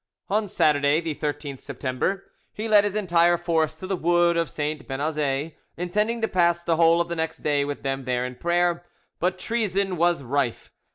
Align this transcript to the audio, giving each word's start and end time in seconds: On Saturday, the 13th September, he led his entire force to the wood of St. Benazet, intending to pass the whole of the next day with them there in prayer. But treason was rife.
On 0.29 0.47
Saturday, 0.47 0.99
the 0.99 1.13
13th 1.13 1.61
September, 1.61 2.23
he 2.53 2.67
led 2.67 2.85
his 2.85 2.95
entire 2.95 3.37
force 3.37 3.75
to 3.75 3.85
the 3.85 3.95
wood 3.95 4.35
of 4.35 4.49
St. 4.49 4.87
Benazet, 4.87 5.53
intending 5.77 6.21
to 6.23 6.27
pass 6.27 6.63
the 6.63 6.77
whole 6.77 6.99
of 7.01 7.07
the 7.07 7.15
next 7.15 7.43
day 7.43 7.63
with 7.63 7.83
them 7.83 8.05
there 8.05 8.25
in 8.25 8.33
prayer. 8.33 8.83
But 9.19 9.37
treason 9.37 9.97
was 9.97 10.23
rife. 10.23 10.71